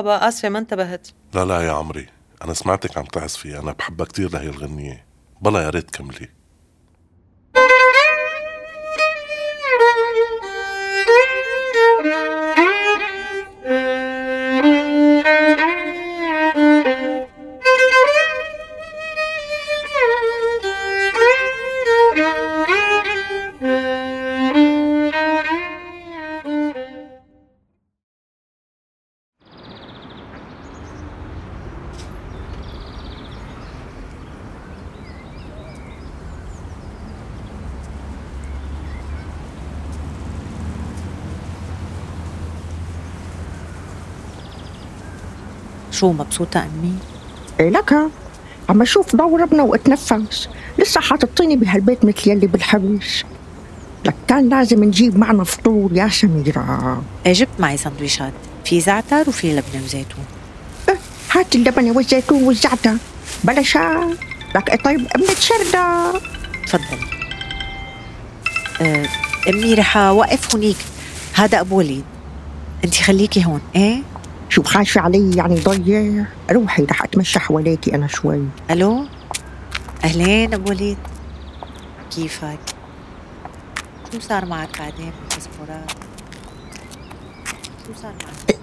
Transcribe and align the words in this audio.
بابا 0.00 0.28
آسفة 0.28 0.48
ما 0.48 0.58
انتبهت. 0.58 1.08
لا 1.34 1.44
لا 1.44 1.60
يا 1.60 1.72
عمري 1.72 2.06
أنا 2.44 2.54
سمعتك 2.54 2.98
عم 2.98 3.04
تعزفي 3.04 3.58
أنا 3.58 3.72
بحبها 3.72 4.06
كتير 4.06 4.32
لهي 4.32 4.48
الغنية. 4.48 5.06
بلا 5.42 5.62
يا 5.62 5.70
ريت 5.70 5.90
كملي 5.90 6.28
شو 45.96 46.12
مبسوطة 46.12 46.60
أمي؟ 46.60 46.94
إيه 47.60 47.70
لك. 47.70 47.94
عم 48.68 48.82
أشوف 48.82 49.16
ضوء 49.16 49.40
ربنا 49.40 49.62
واتنفس. 49.62 50.48
لسه 50.78 51.00
حاططيني 51.00 51.56
بهالبيت 51.56 52.04
مثل 52.04 52.30
يلي 52.30 52.46
بالحبش 52.46 53.24
لك 54.04 54.14
كان 54.28 54.48
لازم 54.48 54.84
نجيب 54.84 55.18
معنا 55.18 55.44
فطور 55.44 55.90
يا 55.92 56.08
سميرة 56.08 57.02
إيه 57.26 57.32
جبت 57.32 57.48
معي 57.58 57.76
سندويشات. 57.76 58.32
في 58.64 58.80
زعتر 58.80 59.28
وفي 59.28 59.52
لبنة 59.52 59.82
وزيتون. 59.84 60.24
إيه 60.88 60.98
هات 61.32 61.54
اللبنة 61.54 61.96
والزيتون 61.96 62.42
والزعتر. 62.42 62.94
بلاش 63.44 63.76
لك 64.56 64.70
إيه 64.70 64.76
طيب 64.76 65.06
ابنة 65.14 65.34
شردة 65.40 66.12
تفضلي 66.66 67.06
أه 68.80 69.06
أمي 69.48 69.74
رح 69.74 69.96
أوقف 69.96 70.54
هونيك 70.54 70.76
هذا 71.34 71.60
أبو 71.60 71.78
وليد. 71.78 72.04
أنت 72.84 72.94
خليكي 72.94 73.44
هون 73.44 73.60
إيه؟ 73.76 74.02
شو 74.48 74.62
خايفة 74.62 75.00
علي؟ 75.00 75.36
يعني 75.36 75.54
ضيع. 75.60 76.26
روحي 76.50 76.84
رح 76.84 77.02
أتمشى 77.02 77.38
حواليكي 77.38 77.94
أنا 77.94 78.06
شوي. 78.06 78.42
ألو؟ 78.70 79.06
أهلين 80.04 80.54
أبو 80.54 80.70
وليد. 80.70 80.98
كيفك؟ 82.10 82.58
شو 84.12 84.20
صار 84.20 84.44
معك 84.44 84.78
بعدين 84.78 85.12
بالباسبورات؟ 85.20 85.92
شو 87.86 87.92
صار 88.02 88.12
معك؟ 88.12 88.56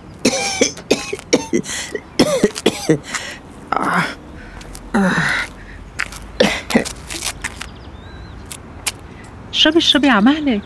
اشربي 9.77 10.09
على 10.09 10.25
مهلك. 10.25 10.61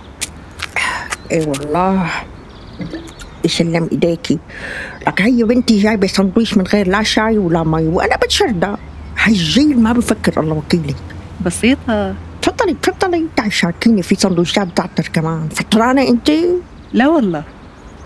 إي 1.31 1.39
والله. 1.39 2.11
يسلم 3.45 3.89
إيديكي؟ 3.91 4.39
لك 5.07 5.22
هي 5.22 5.44
بنتي 5.44 5.79
جايبه 5.79 6.07
سندويش 6.07 6.57
من 6.57 6.63
غير 6.63 6.88
لا 6.88 7.03
شاي 7.03 7.38
ولا 7.38 7.63
مي 7.63 7.88
وأنا 7.88 8.16
بتشردة. 8.16 8.78
هالجيل 9.23 9.79
ما 9.79 9.94
بفكر 9.94 10.41
الله 10.41 10.53
وكيلك 10.53 10.95
بسيطة. 11.45 12.16
تفضلي 12.41 12.73
تفضلي. 12.81 13.25
تعي 13.35 13.51
شاركيني 13.51 14.03
في 14.03 14.16
سندويشات 14.16 14.68
زعتر 14.78 15.07
كمان. 15.13 15.50
فطرانة 15.50 16.07
انت؟ 16.07 16.31
لا 16.94 17.07
والله. 17.07 17.44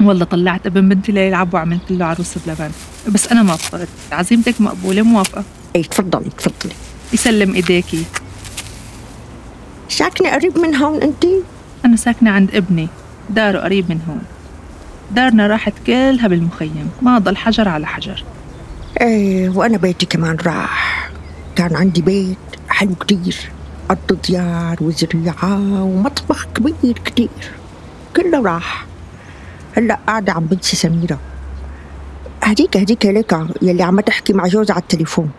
والله 0.02 0.26
طلعت 0.26 0.66
ابن 0.66 0.90
بنتي 0.90 1.12
ليلعب 1.12 1.54
وعملت 1.54 1.92
له 1.92 2.06
عروس 2.06 2.38
بلبن. 2.46 2.72
بس 3.08 3.28
أنا 3.28 3.44
ما 3.44 3.56
فطرت 3.56 3.88
عزيمتك 4.12 4.62
مقبولة 4.62 5.02
موافقة. 5.02 5.44
اي 5.76 5.84
تفضلي 5.84 6.30
تفضلي. 6.38 6.74
يسلم 7.14 7.54
إيديكي. 7.54 8.04
ساكنة 9.90 10.30
قريب 10.30 10.58
من 10.58 10.76
هون 10.76 11.02
انت؟ 11.02 11.26
أنا 11.86 11.96
ساكنة 11.96 12.32
عند 12.32 12.56
ابني. 12.56 12.88
داره 13.30 13.60
قريب 13.60 13.90
من 13.90 14.00
هون. 14.08 14.22
دارنا 15.16 15.48
راحت 15.48 15.74
كلها 15.88 16.28
بالمخيم 16.28 16.90
ما 17.02 17.18
ضل 17.18 17.38
حجر 17.38 17.68
على 17.68 17.88
حجر. 17.88 18.24
إيه 19.02 19.50
وأنا 19.50 19.78
بيتي 19.78 20.06
كمان 20.06 20.38
راح. 20.46 21.10
كان 21.56 21.76
عندي 21.76 22.02
بيت 22.02 22.38
حلو 22.70 22.96
كتير 22.96 23.52
أرض 23.92 24.20
ديار 24.28 24.78
وزريعة 24.82 25.84
ومطبخ 25.84 26.48
كبير 26.56 27.00
كتير. 27.06 27.52
كله 28.16 28.44
راح. 28.44 28.86
هلأ 29.78 30.00
قاعدة 30.08 30.34
عم 30.34 30.46
بنسى 30.46 30.76
سميرة. 30.76 31.20
هديك 32.44 32.78
هديك 32.78 33.06
لك 33.06 33.48
يلي 33.62 33.84
عم 33.84 34.00
تحكي 34.00 34.34
مع 34.34 34.48
جوزها 34.48 34.74
على 34.74 34.82
التليفون. 34.82 35.32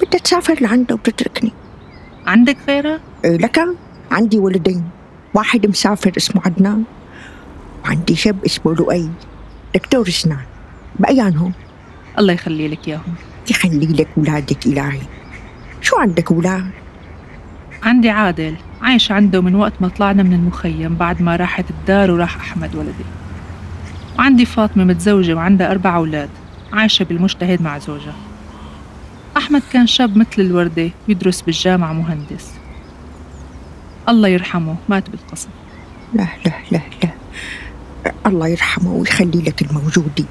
بدها 0.00 0.20
تسافر 0.20 0.58
لعندها 0.60 0.94
وتتركني 0.96 1.52
عندك 2.26 2.56
غيرها؟ 2.68 3.00
إيه 3.24 3.36
لك. 3.36 3.60
عندي 4.10 4.38
ولدين. 4.38 4.84
واحد 5.34 5.66
مسافر 5.66 6.12
اسمه 6.16 6.42
عدنان. 6.44 6.84
وعندي 7.84 8.16
شاب 8.16 8.44
اسمه 8.44 8.74
لؤي. 8.74 9.10
دكتور 9.74 10.08
اسنان. 10.08 10.44
بأيانهم 10.98 11.52
الله 12.18 12.32
يخلي 12.32 12.68
لك 12.68 12.88
اياهم 12.88 13.14
يخلي 13.50 13.86
لك 13.86 14.08
ولادك 14.16 14.66
إلهي. 14.66 15.00
شو 15.80 15.96
عندك 15.96 16.30
ولاد؟ 16.30 16.70
عندي 17.82 18.10
عادل. 18.10 18.56
عايش 18.82 19.12
عنده 19.12 19.40
من 19.42 19.54
وقت 19.54 19.72
ما 19.80 19.88
طلعنا 19.88 20.22
من 20.22 20.32
المخيم 20.32 20.94
بعد 20.94 21.22
ما 21.22 21.36
راحت 21.36 21.70
الدار 21.70 22.10
وراح 22.10 22.36
أحمد 22.36 22.74
ولدي. 22.74 23.04
وعندي 24.18 24.44
فاطمة 24.44 24.84
متزوجة 24.84 25.34
وعندها 25.34 25.70
أربع 25.70 25.96
أولاد. 25.96 26.30
عايشة 26.72 27.02
بالمجتهد 27.04 27.62
مع 27.62 27.78
زوجها. 27.78 28.14
أحمد 29.36 29.62
كان 29.72 29.86
شاب 29.86 30.16
مثل 30.16 30.28
الوردة 30.38 30.90
يدرس 31.08 31.42
بالجامعة 31.42 31.92
مهندس. 31.92 32.52
الله 34.08 34.28
يرحمه 34.28 34.76
مات 34.88 35.10
بالقصف 35.10 35.48
لا 36.12 36.26
لا 36.46 36.52
لا 36.70 36.80
لا. 37.02 37.11
الله 38.26 38.48
يرحمه 38.48 38.92
ويخلي 38.92 39.42
لك 39.42 39.62
الموجودين 39.62 40.26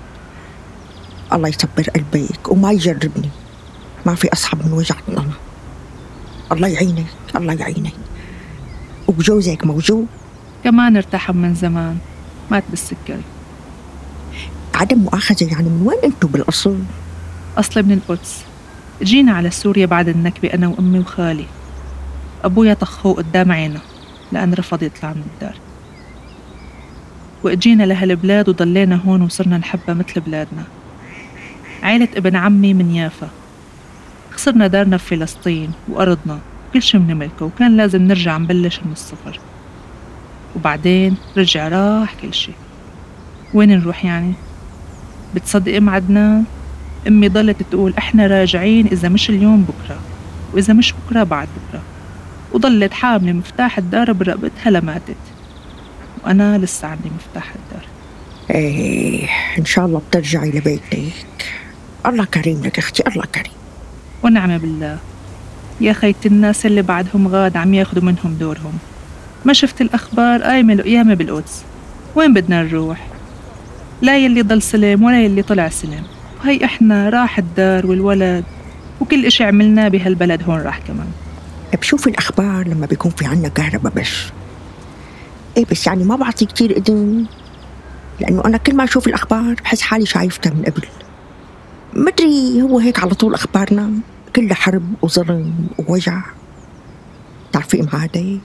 الله 1.34 1.50
يصبر 1.50 1.84
قلبك 1.96 2.52
وما 2.52 2.72
يجربني. 2.72 3.30
ما 4.06 4.16
في 4.16 4.34
أصعب 4.34 4.66
من 4.66 4.74
وجع 4.74 4.96
الظلام 5.08 5.32
الله 6.52 6.68
يعينك 6.68 7.06
الله 7.36 7.54
يعينك. 7.54 7.94
وجوزك 9.08 9.66
موجود؟ 9.66 10.08
كمان 10.64 10.98
ارتحم 10.98 11.36
من 11.36 11.56
زمان. 11.56 11.98
مات 12.52 12.64
بالسكري 12.70 13.22
عدم 14.76 14.98
مؤاخذة 14.98 15.44
يعني 15.44 15.70
من 15.70 15.88
وين 15.88 16.00
انتو 16.04 16.28
بالأصل؟ 16.28 16.78
أصلي 17.58 17.84
من 17.84 17.92
القدس. 17.92 18.44
جينا 19.04 19.34
على 19.34 19.50
سوريا 19.52 19.86
بعد 19.86 20.08
النكبة 20.08 20.54
أنا 20.54 20.68
وأمي 20.68 21.00
وخالي. 21.00 21.46
أبويا 22.44 22.74
طخوه 22.74 23.14
قدام 23.14 23.52
عينه 23.52 23.82
لأن 24.32 24.54
رفض 24.54 24.84
يطلع 24.84 25.14
من 25.14 25.24
الدار. 25.34 25.56
وإجينا 27.44 27.84
لهالبلاد 27.84 28.50
وضلينا 28.50 28.96
هون 28.96 29.22
وصرنا 29.22 29.58
نحبها 29.58 29.96
مثل 29.96 30.22
بلادنا. 30.22 30.64
عيلة 31.84 32.08
ابن 32.16 32.36
عمي 32.36 32.74
من 32.74 32.96
يافا. 32.96 33.30
خسرنا 34.32 34.68
دارنا 34.68 34.98
في 34.98 35.16
فلسطين 35.16 35.72
وأرضنا 35.90 36.40
كل 36.74 36.82
شي 36.82 36.98
بنملكه 36.98 37.46
وكان 37.46 37.78
لازم 37.78 38.02
نرجع 38.02 38.38
نبلش 38.38 38.80
من 38.86 38.92
الصفر. 38.92 39.40
وبعدين 40.56 41.16
رجع 41.38 41.68
راح 41.68 42.16
كل 42.22 42.34
شي. 42.34 42.52
وين 43.54 43.80
نروح 43.80 44.06
يعني؟ 44.06 44.34
بتصدقي 45.36 45.78
ام 45.78 45.90
عدنان؟ 45.90 46.44
أمي 47.08 47.30
ضلت 47.30 47.64
تقول 47.72 47.94
إحنا 47.98 48.28
راجعين 48.28 48.88
إذا 48.88 49.10
مش 49.10 49.30
اليوم 49.30 49.62
بكرة 49.64 50.00
وإذا 50.54 50.74
مش 50.74 50.94
بكرة 50.94 51.24
بعد 51.24 51.48
بكرة. 51.48 51.82
وضلت 52.54 52.94
حاملة 52.94 53.32
مفتاح 53.32 53.78
الدار 53.78 54.12
برقبتها 54.12 54.72
لماتت 54.72 55.16
وأنا 56.24 56.58
لسه 56.58 56.88
عندي 56.88 57.10
مفتاح 57.10 57.54
الدار. 57.56 57.88
إيه 58.52 59.30
إن 59.60 59.66
شاء 59.66 59.86
الله 59.86 60.02
بترجعي 60.10 60.52
لبيتك. 60.52 61.14
الله 62.06 62.26
كريم 62.26 62.62
لك 62.64 62.80
أختي 62.80 63.04
الله 63.08 63.26
كريم. 63.26 63.54
ونعم 64.24 64.58
بالله. 64.58 64.98
يا 65.82 65.94
خيت 65.94 66.26
الناس 66.26 66.66
اللي 66.66 66.82
بعدهم 66.82 67.28
غاد 67.28 67.58
عم 67.58 67.74
ياخدوا 67.74 68.04
منهم 68.04 68.34
دورهم. 68.40 68.74
ما 69.46 69.54
شفت 69.54 69.82
الأخبار؟ 69.82 70.42
قايمة 70.42 70.74
القيامة 70.74 71.14
بالقدس. 71.14 71.64
وين 72.16 72.34
بدنا 72.34 72.64
نروح؟ 72.64 73.08
لا 74.02 74.18
يلي 74.18 74.42
ضل 74.42 74.62
سلم 74.62 75.04
ولا 75.04 75.24
يلي 75.24 75.42
طلع 75.42 75.70
سلم 75.70 76.04
وهي 76.40 76.66
إحنا 76.66 77.10
راح 77.10 77.38
الدار 77.38 77.88
والولد 77.88 78.44
وكل 79.00 79.26
إشي 79.26 79.44
عملناه 79.44 79.88
بهالبلد 79.88 80.44
هون 80.44 80.62
راح 80.62 80.80
كمان. 80.88 81.12
بشوف 81.82 82.08
الأخبار 82.08 82.68
لما 82.68 82.86
بيكون 82.86 83.12
في 83.12 83.26
عنا 83.26 83.48
كهرباء 83.48 83.94
بس. 83.94 84.32
إيه 85.57 85.65
بس 85.71 85.88
يعني 85.88 86.03
ما 86.03 86.15
بعطي 86.15 86.45
كتير 86.45 86.77
إذن 86.77 87.25
لأنه 88.19 88.42
أنا 88.45 88.57
كل 88.57 88.75
ما 88.75 88.83
أشوف 88.83 89.07
الأخبار 89.07 89.53
بحس 89.53 89.81
حالي 89.81 90.06
شايفتها 90.06 90.53
من 90.53 90.63
قبل. 90.63 90.88
مدري 91.94 92.62
هو 92.62 92.80
هيك 92.80 93.00
على 93.00 93.13
طول 93.13 93.33
أخبارنا 93.33 93.92
كلها 94.36 94.56
حرب 94.56 94.94
وظلم 95.01 95.53
ووجع. 95.77 96.21
تعرفي 97.51 97.81
إم 97.81 97.89
عادي 97.94 98.39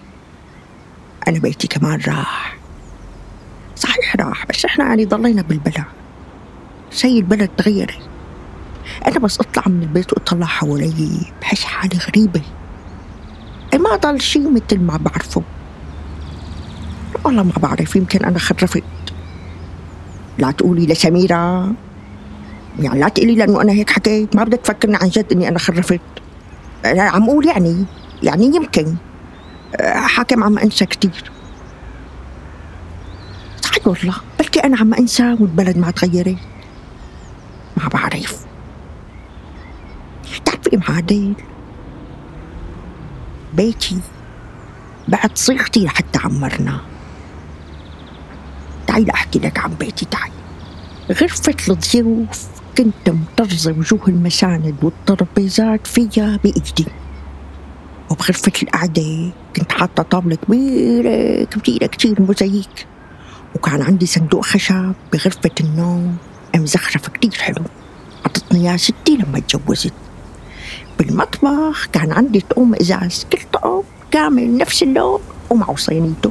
أنا 1.28 1.38
بيتي 1.38 1.68
كمان 1.68 2.00
راح. 2.08 2.56
صحيح 3.76 4.16
راح 4.16 4.46
بس 4.46 4.64
إحنا 4.64 4.84
يعني 4.84 5.04
ضلينا 5.04 5.42
بالبلا. 5.42 5.84
زي 6.92 7.18
البلد 7.18 7.50
تغيرت 7.56 8.08
أنا 9.06 9.18
بس 9.18 9.40
أطلع 9.40 9.62
من 9.66 9.82
البيت 9.82 10.12
وأطلع 10.12 10.46
حوالي 10.46 11.32
بحس 11.40 11.64
حالي 11.64 11.98
غريبة. 11.98 12.42
إيه 13.72 13.78
ما 13.78 13.96
ضل 13.96 14.20
شي 14.20 14.38
مثل 14.38 14.80
ما 14.80 14.96
بعرفه. 14.96 15.42
والله 17.26 17.42
ما 17.42 17.52
بعرف 17.56 17.96
يمكن 17.96 18.24
أنا 18.24 18.38
خرفت 18.38 18.84
لا 20.38 20.50
تقولي 20.50 20.86
لسميرة. 20.86 21.72
يعني 22.78 23.00
لا 23.00 23.08
تقولي 23.08 23.34
لأنه 23.34 23.62
أنا 23.62 23.72
هيك 23.72 23.90
حكيت. 23.90 24.36
ما 24.36 24.44
بدك 24.44 24.60
تفكرني 24.60 24.96
عن 24.96 25.08
جد 25.08 25.32
إني 25.32 25.48
أنا 25.48 25.58
خرفت 25.58 26.00
أنا 26.84 27.02
عم 27.02 27.22
أقول 27.22 27.46
يعني. 27.46 27.84
يعني 28.22 28.46
يمكن. 28.46 28.94
أه، 29.80 29.96
حاكم 29.96 30.44
عم 30.44 30.58
أنسى 30.58 30.86
كتير. 30.86 31.30
صحيح 33.60 33.86
والله. 33.86 34.14
بلكي 34.38 34.60
أنا 34.60 34.76
عم 34.76 34.94
أنسى 34.94 35.36
والبلد 35.40 35.78
ما 35.78 35.90
تغيرت. 35.90 36.38
ما 37.76 37.88
بعرف. 37.88 38.46
تعرفي 40.44 40.76
معادل؟ 40.76 41.34
بيتي. 43.54 43.98
بعد 45.08 45.30
صيغتي 45.38 45.84
لحتى 45.84 46.18
عمرنا. 46.24 46.95
تعي 48.96 49.04
لأحكي 49.04 49.38
لك 49.38 49.58
عن 49.58 49.74
بيتي 49.74 50.06
تعي 50.06 50.30
غرفة 51.10 51.54
الضيوف 51.68 52.46
كنت 52.78 53.08
مطرزة 53.08 53.72
وجوه 53.72 54.08
المساند 54.08 54.74
والترابيزات 54.82 55.86
فيها 55.86 56.38
بإيدي. 56.44 56.86
وبغرفة 58.10 58.52
القعدة 58.62 59.32
كنت 59.56 59.72
حاطة 59.72 60.02
طاولة 60.02 60.36
كبيرة 60.36 61.44
كبيرة 61.44 61.86
كتير 61.86 62.22
موزاييك 62.22 62.86
وكان 63.54 63.82
عندي 63.82 64.06
صندوق 64.06 64.44
خشب 64.44 64.94
بغرفة 65.12 65.50
النوم 65.60 66.16
مزخرف 66.56 67.08
كتير 67.08 67.40
حلو. 67.40 67.64
عطتني 68.24 68.60
إياه 68.60 68.76
ستي 68.76 69.16
لما 69.16 69.38
تجوزت 69.38 69.92
بالمطبخ 70.98 71.86
كان 71.92 72.12
عندي 72.12 72.40
طقم 72.40 72.74
إزاز 72.74 73.26
كل 73.32 73.38
طقم 73.52 73.82
كامل 74.10 74.56
نفس 74.56 74.82
اللون 74.82 75.20
ومعه 75.50 75.76
صينيته. 75.76 76.30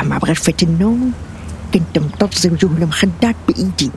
أما 0.00 0.18
بغرفة 0.18 0.54
النوم 0.62 1.12
كنت 1.74 1.98
مطرزة 1.98 2.52
وجوه 2.52 2.70
المخدات 2.78 3.36
بإيدي. 3.48 3.90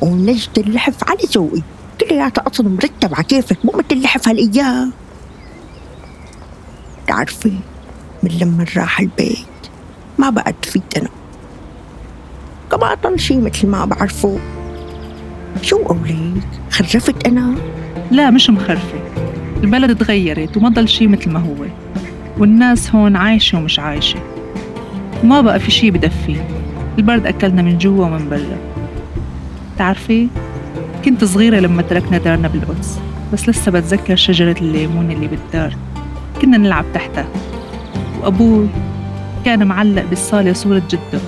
ومنجد 0.00 0.58
اللحف 0.58 1.08
على 1.08 1.18
ذوقي. 1.34 1.62
كلياتها 2.00 2.44
أصلا 2.46 2.68
مرتب 2.68 3.14
على 3.14 3.24
كيفك 3.24 3.58
مو 3.64 3.72
مثل 3.74 3.86
اللحف 3.92 4.28
هالأيام. 4.28 4.92
تعرفي 7.06 7.52
من 8.22 8.30
لما 8.40 8.66
راح 8.76 9.00
البيت 9.00 9.38
ما 10.18 10.30
بقى 10.30 10.54
تفيد 10.62 10.82
أنا 10.96 11.08
كما 12.70 12.94
ضل 12.94 13.20
شي 13.20 13.36
مثل 13.36 13.66
ما 13.66 13.84
بعرفه. 13.84 14.38
شو 15.62 15.76
قولك 15.76 16.42
خرفت 16.70 17.26
أنا؟ 17.26 17.54
لا 18.10 18.30
مش 18.30 18.50
مخرفة. 18.50 18.98
البلد 19.62 19.98
تغيرت 19.98 20.56
وما 20.56 20.68
ضل 20.68 20.88
شي 20.88 21.06
مثل 21.06 21.30
ما 21.30 21.40
هو. 21.40 21.66
والناس 22.38 22.90
هون 22.90 23.16
عايشة 23.16 23.58
ومش 23.58 23.78
عايشة. 23.78 24.37
وما 25.22 25.40
بقى 25.40 25.60
في 25.60 25.70
شي 25.70 25.90
بدفي. 25.90 26.36
البرد 26.98 27.26
أكلنا 27.26 27.62
من 27.62 27.78
جوا 27.78 28.06
ومن 28.06 28.28
برا. 28.28 28.58
تعرفي 29.78 30.28
كنت 31.04 31.24
صغيرة 31.24 31.60
لما 31.60 31.82
تركنا 31.82 32.18
دارنا 32.18 32.48
بالقدس 32.48 32.98
بس 33.32 33.48
لسه 33.48 33.72
بتذكر 33.72 34.16
شجرة 34.16 34.56
الليمون 34.60 35.10
اللي 35.10 35.26
بالدار. 35.26 35.76
كنا 36.42 36.56
نلعب 36.56 36.84
تحتها. 36.94 37.28
وأبوي 38.20 38.68
كان 39.44 39.66
معلق 39.66 40.04
بالصالة 40.04 40.52
صورة 40.52 40.82
جده. 40.90 41.20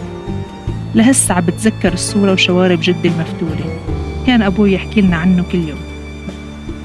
لهسه 0.95 1.35
عم 1.35 1.45
بتذكر 1.45 1.93
الصورة 1.93 2.33
وشوارب 2.33 2.79
جدي 2.83 3.09
المفتولة. 3.09 3.79
كان 4.27 4.43
أبوي 4.43 4.73
يحكي 4.73 5.01
لنا 5.01 5.17
عنه 5.17 5.45
كل 5.53 5.59
يوم. 5.59 5.79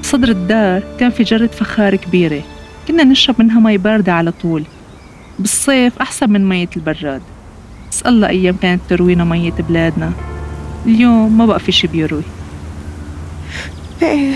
صدر 0.02 0.28
الدار 0.28 0.82
كان 1.00 1.10
في 1.10 1.22
جرة 1.22 1.46
فخار 1.46 1.96
كبيرة. 1.96 2.42
كنا 2.88 3.04
نشرب 3.04 3.36
منها 3.38 3.60
مي 3.60 3.78
باردة 3.78 4.12
على 4.12 4.32
طول. 4.42 4.64
بالصيف 5.38 5.98
أحسن 5.98 6.30
من 6.30 6.48
مية 6.48 6.68
البراد. 6.76 7.22
بس 7.90 8.02
الله 8.02 8.28
أيام 8.28 8.56
كانت 8.62 8.80
تروينا 8.88 9.24
مية 9.24 9.52
بلادنا. 9.68 10.12
اليوم 10.86 11.38
ما 11.38 11.46
بقى 11.46 11.60
في 11.60 11.72
شي 11.72 11.86
بيروي. 11.86 12.22
إيه 14.02 14.34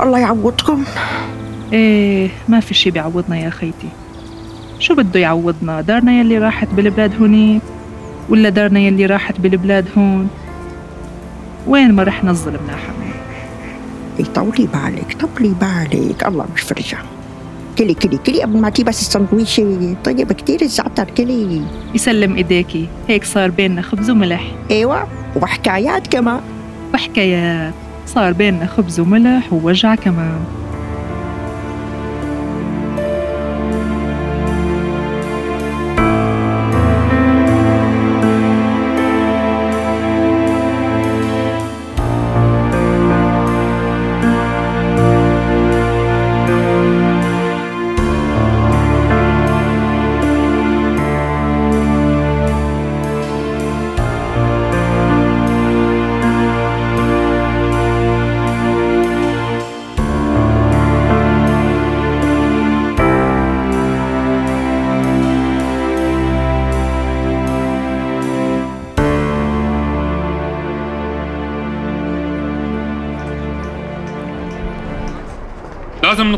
الله 0.00 0.18
يعوضكم. 0.18 0.84
إيه 1.72 2.30
ما 2.48 2.60
في 2.60 2.74
شي 2.74 2.90
بيعوضنا 2.90 3.38
يا 3.38 3.50
خيتي. 3.50 3.88
شو 4.78 4.94
بده 4.94 5.20
يعوضنا؟ 5.20 5.80
دارنا 5.80 6.20
يلي 6.20 6.38
راحت 6.38 6.68
بالبلاد 6.68 7.20
هونيك 7.20 7.62
ولا 8.28 8.48
دارنا 8.48 8.80
يلي 8.80 9.06
راحت 9.06 9.40
بالبلاد 9.40 9.86
هون؟ 9.96 10.28
وين 11.66 11.92
ما 11.92 12.02
رحنا 12.02 12.30
الظلم 12.30 12.70
حمي 12.70 13.12
إيه 14.18 14.24
طولي 14.24 14.66
بالك 14.66 15.16
طولي 15.20 15.54
بالك. 15.60 16.26
الله 16.26 16.46
مش 16.54 16.60
فرجة 16.60 16.98
كلي 17.78 17.94
كلي 17.94 18.18
كلي. 18.18 18.42
قبل 18.42 18.58
ما 18.58 18.70
تجي 18.70 18.84
بس 18.84 19.00
السندويشة 19.00 19.96
طيب 20.04 20.32
كتير 20.32 20.62
الزعتر 20.62 21.10
كلي. 21.10 21.62
يسلم 21.94 22.36
إيديكي. 22.36 22.88
هيك 23.08 23.24
صار 23.24 23.50
بيننا 23.50 23.82
خبز 23.82 24.10
وملح. 24.10 24.52
أيوه 24.70 25.08
وحكايات 25.36 26.06
كمان. 26.06 26.40
وحكايات. 26.94 27.74
صار 28.06 28.32
بيننا 28.32 28.66
خبز 28.66 29.00
وملح 29.00 29.52
ووجع 29.52 29.94
كمان. 29.94 30.40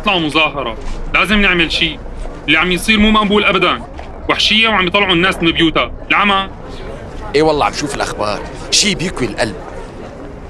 لازم 0.00 0.10
نطلع 0.10 0.18
مظاهرة. 0.18 0.76
لازم 1.14 1.40
نعمل 1.40 1.72
شيء. 1.72 1.98
اللي 2.46 2.58
عم 2.58 2.72
يصير 2.72 2.98
مو 2.98 3.10
مقبول 3.10 3.44
أبدا. 3.44 3.82
وحشية 4.30 4.68
وعم 4.68 4.86
يطلعوا 4.86 5.12
الناس 5.12 5.42
من 5.42 5.52
بيوتها. 5.52 5.92
العمى 6.10 6.48
إيه 7.34 7.42
والله 7.42 7.64
عم 7.66 7.72
شوف 7.72 7.94
الأخبار. 7.94 8.40
شي 8.70 8.94
بيكوي 8.94 9.26
القلب. 9.26 9.54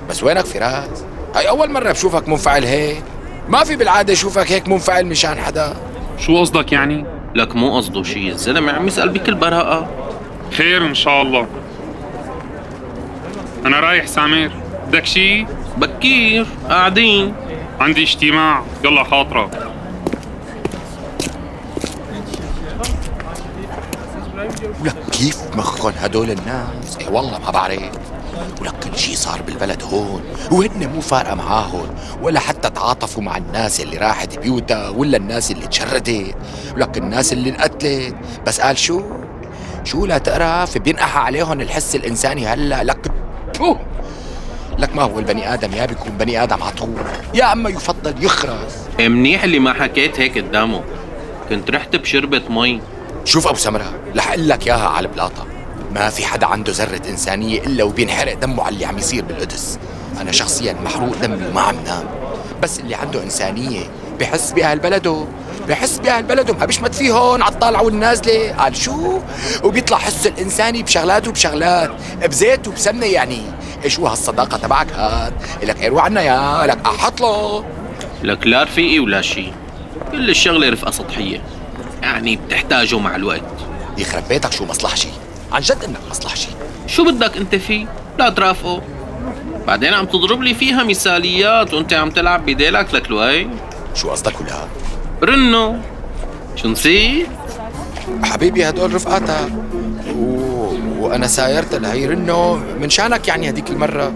بس 0.09 0.23
وينك 0.23 0.47
فراس؟ 0.47 1.04
هاي 1.35 1.49
أول 1.49 1.71
مرة 1.71 1.92
بشوفك 1.92 2.28
منفعل 2.28 2.64
هيك. 2.64 3.02
ما 3.49 3.64
في 3.64 3.76
بالعادة 3.76 4.12
اشوفك 4.12 4.52
هيك 4.52 4.69
منفعل 4.69 5.07
مشان 5.07 5.38
حدا. 5.38 5.76
شو 6.19 6.40
قصدك 6.40 6.73
يعني؟ 6.73 7.04
لك 7.35 7.57
مو 7.57 7.76
قصده 7.76 8.02
شيء. 8.02 8.28
الزلمة 8.33 8.73
عم 8.73 8.87
يسأل 8.87 9.09
بكل 9.09 9.35
براءة. 9.35 9.88
خير 10.52 10.87
إن 10.87 10.95
شاء 10.95 11.23
الله. 11.23 11.47
أنا 13.66 13.80
رايح 13.80 14.07
سامر 14.07 14.50
بدك 14.88 15.07
شيء؟ 15.07 15.47
بكير. 15.76 16.47
قاعدين. 16.69 17.35
عندي 17.81 18.03
اجتماع. 18.03 18.63
يلا 18.85 19.05
خاطرة. 19.05 19.51
ولك 24.81 24.97
كيف 25.13 25.39
مخن 25.57 25.93
هدول 25.99 26.31
الناس؟ 26.31 26.97
إيه 27.01 27.09
والله 27.09 27.39
ما 27.39 27.51
بعرف. 27.51 27.91
ولك 28.61 28.75
كل 28.85 28.99
شي 28.99 29.17
صار 29.17 29.43
بالبلد 29.43 29.83
هون 29.83 30.23
وهن 30.53 30.91
مو 30.95 31.01
فارقة 31.01 31.35
معاهم 31.35 31.95
ولا 32.23 32.41
حتى 32.41 32.71
تعاطفوا 32.71 33.23
مع 33.23 33.37
الناس 33.37 33.81
اللي 33.81 33.97
راحت 33.97 34.39
بيوتها 34.39 34.89
ولا 34.89 35.17
الناس 35.17 35.51
اللي 35.51 35.67
تشردت. 35.67 36.35
ولك 36.77 36.99
الناس 36.99 37.33
اللي 37.33 37.51
انقتلت. 37.51 38.15
بس 38.47 38.61
قال 38.61 38.79
شو؟ 38.79 39.03
شو 39.85 40.07
لا 40.07 40.19
تقرف 40.19 40.79
بينقح 40.79 41.17
عليهم 41.17 41.61
الحس 41.61 41.97
الإنساني 41.97 42.47
هلا. 42.47 42.85
لك 42.85 43.13
بو. 43.59 43.77
لك 44.81 44.97
ما 44.97 45.03
هو 45.03 45.19
البني 45.19 45.55
آدم 45.55 45.73
يا 45.73 45.87
بيكون 45.87 46.13
بني 46.13 46.43
آدم 46.43 46.63
عطول 46.63 46.97
يا 47.35 47.53
أما 47.53 47.71
يفضل 47.71 48.25
يخرس. 48.25 48.75
إيه 49.01 49.09
منيح 49.09 49.45
اللي 49.45 49.59
ما 49.59 49.73
حكيت 49.73 50.21
هيك 50.21 50.39
قدامه. 50.39 50.83
كنت 51.49 51.71
رحت 51.71 51.97
بشربة 51.97 52.43
مي. 52.49 52.81
شوف 53.25 53.47
أبو 53.47 53.57
سمرة 53.57 53.93
رح 54.17 54.29
أقول 54.33 54.49
لك 54.49 54.67
إياها 54.67 54.89
على 54.89 55.09
البلاطة. 55.09 55.47
ما 55.95 56.11
في 56.11 56.27
حدا 56.27 56.47
عنده 56.47 56.73
ذرة 56.73 57.03
إنسانية 57.09 57.61
إلا 57.61 57.85
وبينحرق 57.85 58.35
دمه 58.35 58.63
على 58.63 58.75
اللي 58.75 58.87
عم 58.87 58.99
يصير 58.99 59.25
بالقدس. 59.25 59.79
أنا 60.21 60.33
شخصيا 60.33 60.73
محروق 60.85 61.17
دمي 61.17 61.47
وما 61.47 61.61
عم 61.61 61.77
نام. 61.85 62.05
بس 62.63 62.81
اللي 62.81 62.95
عنده 62.95 63.23
إنسانية 63.23 63.81
بحس 64.21 64.53
بأهل 64.53 64.79
بلده. 64.79 65.25
بحس 65.69 65.99
بأهل 65.99 66.23
بلده. 66.23 66.55
ما 66.55 66.67
بيشمت 66.67 66.95
فيهم 66.95 67.43
على 67.43 67.53
الطالعة 67.53 67.83
والنازلة. 67.83 68.55
قال 68.59 68.77
شو؟ 68.77 69.21
وبيطلع 69.65 69.99
حسه 69.99 70.31
الإنساني 70.31 70.83
بشغلات. 70.83 71.29
وبشغلات 71.29 71.91
بزيت 72.23 72.69
وبسمنة 72.69 73.07
يعني. 73.07 73.43
شو 73.87 74.07
هالصداقة 74.07 74.57
تبعك. 74.57 74.93
هاد 74.93 75.33
لك 75.63 75.83
ايروا 75.83 76.01
عنا 76.01 76.23
يا 76.23 76.67
لك 76.67 76.79
أحط 76.87 77.21
له 77.21 77.65
لك 78.23 78.47
لا 78.47 78.63
رفيقي 78.63 78.99
ولا 78.99 79.23
شي. 79.23 79.53
كل 80.13 80.31
الشغلة 80.31 80.69
رفقة 80.69 80.91
سطحية. 80.91 81.43
يعني 82.03 82.37
بتحتاجه 82.37 82.99
مع 82.99 83.17
الوقت. 83.17 83.43
يخرب 83.99 84.29
بيتك 84.29 84.53
شو 84.53 84.65
مصلحشي 84.65 85.09
عن 85.53 85.61
جد 85.61 85.85
إنك 85.85 86.01
مصلحشي 86.11 86.49
شو 86.87 87.05
بدك 87.05 87.37
أنت 87.37 87.55
فيه؟ 87.55 87.87
لا 88.19 88.29
ترافقه. 88.29 88.83
بعدين 89.67 89.95
عم 89.95 90.07
تضرب 90.07 90.43
لي 90.43 90.55
فيها 90.55 90.83
مثاليات 90.83 91.75
وأنت 91.75 91.93
عم 91.93 92.11
تلعب 92.11 92.47
بديلك 92.47 92.95
لك 92.95 93.11
لوي 93.11 93.49
شو 93.95 94.11
قصدك 94.11 94.41
ولا؟ 94.41 94.69
رنو. 95.23 95.77
شو 96.57 96.69
نسيت؟ 96.69 97.27
حبيبي 98.25 98.69
هدول 98.69 98.95
رفقاتك. 98.95 99.53
وأنا 101.00 101.26
سايرت 101.26 101.75
لهي 101.75 102.07
رنو 102.07 102.59
من 102.80 102.90
شانك 102.90 103.28
يعني 103.28 103.49
هديك 103.49 103.71
المرة؟ 103.71 104.12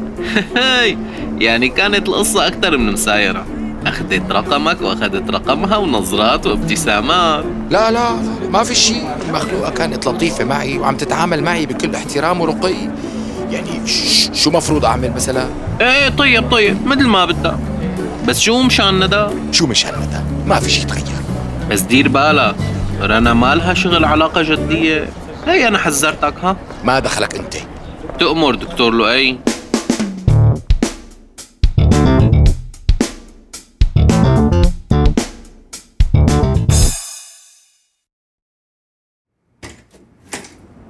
هاي 0.57 0.99
يعني 1.39 1.69
كانت 1.69 2.09
القصة 2.09 2.47
أكثر 2.47 2.77
من 2.77 2.93
مسايرة. 2.93 3.47
أخذت 3.87 4.33
رقمك 4.33 4.83
وأخذت 4.83 5.31
رقمها 5.31 5.77
ونظرات 5.77 6.47
وابتسامات. 6.47 7.45
لا 7.71 7.91
لا 7.91 8.11
ما 8.53 8.63
في 8.63 8.75
شيء. 8.75 9.09
المخلوقة 9.29 9.71
كانت 9.71 10.07
لطيفة 10.07 10.45
معي 10.45 10.79
وعم 10.79 10.97
تتعامل 10.97 11.43
معي 11.43 11.67
بكل 11.67 11.95
احترام 11.95 12.41
ورقي. 12.41 12.75
يعني 13.51 13.87
شو 14.33 14.51
مفروض 14.51 14.85
أعمل 14.85 15.13
مثلا؟ 15.17 15.47
إيه 15.81 16.09
طيب 16.09 16.51
طيب 16.51 16.87
مثل 16.87 17.07
ما 17.07 17.25
بدك 17.25 17.57
بس 18.29 18.41
شو 18.41 18.63
مشان 18.63 19.05
ندى؟ 19.05 19.27
شو 19.53 19.67
مشان 19.67 19.91
ندى؟ 19.91 20.21
ما 20.47 20.61
في 20.61 20.71
شيء 20.71 20.87
تغير 20.87 21.05
بس 21.71 21.81
دير 21.81 22.09
بالك 22.09 22.55
رنا 23.01 23.35
ما 23.35 23.55
لها 23.55 23.75
شغل 23.75 24.05
علاقة 24.05 24.43
جدية. 24.43 25.09
هي 25.47 25.69
أنا 25.69 25.79
حذرتك 25.79 26.35
ها؟ 26.43 26.57
ما 26.85 26.99
دخلك 26.99 27.35
أنت. 27.35 27.55
تأمر 28.19 28.55
دكتور 28.55 28.95
لؤي. 28.95 29.39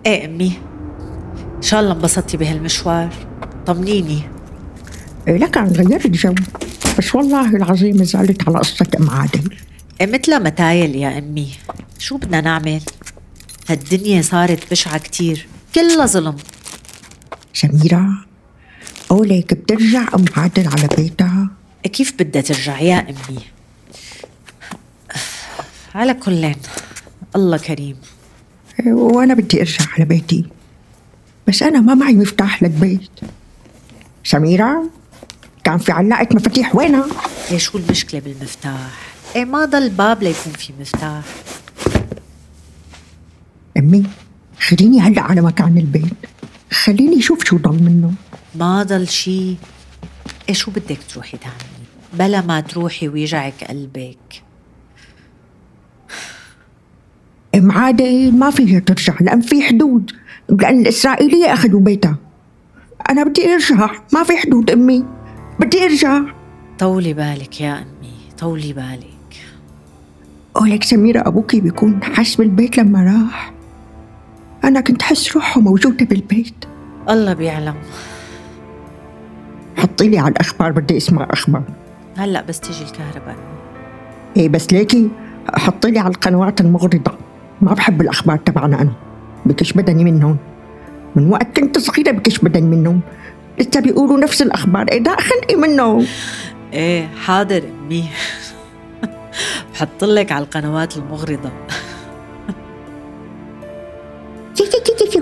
إيه 0.07 0.25
أمي؟ 0.25 0.53
إن 1.57 1.63
شاء 1.63 1.81
الله 1.81 1.93
انبسطتي 1.93 2.37
بهالمشوار. 2.37 3.09
طمنيني. 3.67 4.23
إيه 5.29 5.37
لك 5.37 5.57
عن 5.57 5.69
غيرت 5.69 6.07
جو 6.07 6.35
بس 6.99 7.15
والله 7.15 7.57
العظيم 7.57 8.05
زعلت 8.05 8.49
على 8.49 8.59
قصة 8.59 8.87
أم 9.01 9.11
عادل 9.11 9.57
إيه 10.01 10.07
مثلها 10.07 10.39
متايل 10.39 10.97
يا 10.97 11.19
أمي. 11.19 11.51
شو 11.99 12.17
بدنا 12.17 12.41
نعمل؟ 12.41 12.81
هالدنيا 13.69 14.23
صارت 14.23 14.71
بشعة 14.71 14.99
كتير. 14.99 15.47
كلها 15.75 16.07
ظلم. 16.07 16.37
سميرة 17.55 18.09
قولك 19.09 19.55
بترجع 19.55 20.09
أم 20.15 20.25
عادل 20.37 20.69
على 20.69 20.89
بيتها؟ 20.97 21.49
كيف 21.93 22.15
بدها 22.19 22.43
ترجع 22.43 22.81
يا 22.81 23.01
أمي؟ 23.11 23.41
على 25.95 26.15
كلين 26.15 26.57
الله 27.37 27.59
كريم. 27.59 27.97
إيه، 28.81 28.93
وأنا 28.93 29.35
بدي 29.35 29.61
أرجع 29.61 29.87
على 29.93 30.05
بيتي. 30.05 30.45
بس 31.49 31.63
أنا 31.63 31.81
ما 31.81 31.95
معي 31.95 32.15
مفتاح 32.15 32.63
للبيت. 32.63 33.11
سميرة 34.25 34.91
كان 35.65 35.79
في 35.79 35.93
علاقة 35.93 36.29
مفاتيح 36.35 36.77
وينها؟ 36.77 37.07
إيه 37.51 37.59
شو 37.59 37.79
المشكلة 37.79 38.21
بالمفتاح؟ 38.21 38.91
إيه 39.37 39.45
ما 39.45 39.65
ضل 39.65 39.91
باب 39.91 40.23
ليكون 40.23 40.53
في 40.53 40.73
مفتاح. 40.81 41.23
أمي 43.85 44.03
خليني 44.61 45.01
هلأ 45.01 45.23
على 45.23 45.41
مكان 45.41 45.79
البيت. 45.79 46.15
خليني 46.73 47.19
أشوف 47.19 47.45
شو 47.45 47.57
ضل 47.57 47.83
منه. 47.83 48.13
ما 48.55 48.83
ضل 48.83 49.09
شي. 49.09 49.57
إيه 50.49 50.55
شو 50.55 50.71
بدك 50.71 50.99
تروحي 51.13 51.37
تعملي 51.37 51.85
بلا 52.13 52.41
ما 52.41 52.61
تروحي 52.61 53.09
ويجعك 53.09 53.65
قلبك. 53.69 54.43
أم 57.55 57.73
عادل 57.73 58.33
ما 58.33 58.51
فيها 58.51 58.79
ترجع 58.79 59.15
لأن 59.21 59.41
في 59.41 59.63
حدود. 59.63 60.13
لأن 60.49 60.81
الإسرائيلية 60.81 61.53
أخذوا 61.53 61.81
بيتها. 61.81 62.17
أنا 63.11 63.25
بدي 63.25 63.55
أرجع. 63.55 63.91
ما 64.13 64.23
في 64.23 64.37
حدود 64.37 64.71
أمي. 64.71 65.05
بدي 65.61 65.85
أرجع. 65.85 66.21
طولي 66.79 67.13
بالك 67.13 67.61
يا 67.61 67.73
أمي. 67.79 68.15
طولي 68.39 68.73
بالك. 68.73 69.15
قولك 70.55 70.85
سميرة 70.85 71.29
أبوكي 71.29 71.61
بيكون 71.61 72.05
حس 72.05 72.35
بالبيت 72.35 72.79
لما 72.79 73.03
راح. 73.05 73.54
أنا 74.65 74.81
كنت 74.81 75.03
حس 75.03 75.37
روحه 75.37 75.61
موجودة 75.61 76.05
بالبيت. 76.05 76.55
الله 77.09 77.33
بيعلم. 77.33 77.75
حطي 79.77 80.09
لي 80.09 80.19
على 80.19 80.33
الأخبار 80.33 80.73
بدي 80.73 80.97
أسمع 80.97 81.29
أخبار. 81.31 81.63
هلأ 82.17 82.43
بس 82.43 82.61
تيجي 82.61 82.85
الكهرباء. 82.85 83.37
إيه 84.37 84.49
بس 84.49 84.73
ليكي 84.73 85.11
حطي 85.55 85.91
لي 85.91 85.99
على 85.99 86.09
القنوات 86.09 86.61
المغرضة. 86.61 87.13
ما 87.61 87.75
بحب 87.75 88.01
الأخبار 88.01 88.37
تبعنا 88.37 88.83
أنا. 88.83 88.93
بكش 89.47 89.73
بدني 89.73 90.05
منهم 90.05 90.37
من 91.17 91.31
وقت 91.31 91.61
كنت 91.61 91.79
صغيرة 91.79 92.11
بكش 92.11 92.39
بدني 92.39 92.77
منهم 92.77 93.01
لسه 93.59 93.81
بيقولوا 93.81 94.21
نفس 94.21 94.43
الأخبار. 94.43 94.89
إيه 94.89 94.99
دا 94.99 95.17
خنقي 95.21 95.57
منهم 95.57 96.07
إيه 96.73 97.07
حاضر 97.07 97.63
امي 97.87 98.05
بحط 99.75 100.05
لك 100.05 100.33
على 100.33 100.45
القنوات 100.45 100.97
المغرضة. 100.97 101.51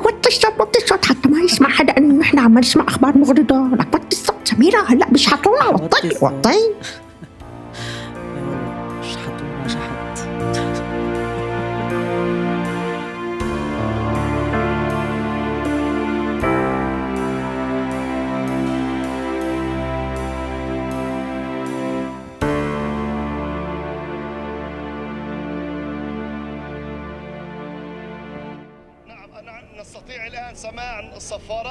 وطي 0.07 0.29
الصوت 0.29 0.61
وطي 0.61 0.79
الصوت 0.83 1.05
حتى 1.05 1.29
ما 1.29 1.41
يسمع 1.41 1.69
حدا 1.69 1.99
انه 1.99 2.15
نحن 2.15 2.39
عم 2.39 2.59
نسمع 2.59 2.85
أخبار 2.89 3.19
مغرضه 3.19 3.77
لك 3.77 3.95
وطي 3.95 4.17
الصوت 4.17 4.37
سميره 4.45 4.85
هلا 4.89 5.07
بيشحطونا 5.11 5.69
وطي 5.69 6.09
وطي. 6.09 6.25
وطي 6.25 6.59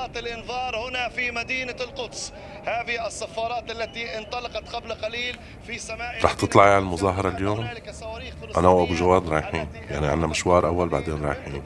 صفارات 0.02 0.18
الإنذار 0.18 0.90
هنا 0.90 1.10
في 1.10 1.32
مدينة 1.32 1.76
القدس. 1.82 2.34
هذه 2.66 3.08
الصفارات 3.08 3.72
التي 3.72 4.18
انطلقت 4.18 4.76
قبل 4.76 4.94
قليل 4.94 5.38
في 5.68 5.80
سماء 5.80 6.20
رح 6.24 6.34
تطلعي 6.34 6.70
على 6.70 6.78
المظاهرة 6.78 7.30
اليوم؟ 7.30 7.68
أنا 8.58 8.68
وأبو 8.68 8.94
جواد 8.96 9.30
رايحين. 9.30 9.68
يعني 9.90 10.08
عنا 10.08 10.28
مشوار 10.28 10.68
أول 10.68 10.90
بعدين 10.90 11.26
رايحين. 11.26 11.64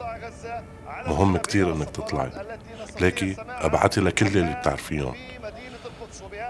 مهم 1.06 1.36
كتير 1.36 1.72
إنك 1.72 1.90
تطلعي. 1.90 2.30
ليكي 3.00 3.36
ابعتي 3.38 4.00
لكل 4.00 4.26
اللي 4.26 4.54
بتعرفيهم. 4.60 5.14